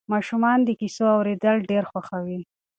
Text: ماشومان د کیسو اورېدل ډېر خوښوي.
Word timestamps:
ماشومان 0.13 0.59
د 0.63 0.69
کیسو 0.79 1.05
اورېدل 1.15 1.57
ډېر 1.69 1.83
خوښوي. 1.91 2.41